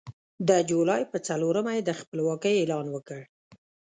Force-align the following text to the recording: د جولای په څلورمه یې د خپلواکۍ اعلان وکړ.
د 0.47 0.49
جولای 0.69 1.01
په 1.11 1.17
څلورمه 1.27 1.71
یې 1.77 1.81
د 1.85 1.91
خپلواکۍ 1.99 2.53
اعلان 2.57 2.85
وکړ. 2.91 3.21